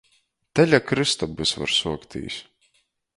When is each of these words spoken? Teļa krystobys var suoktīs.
Teļa 0.59 0.79
krystobys 0.91 1.53
var 1.61 1.73
suoktīs. 1.81 2.39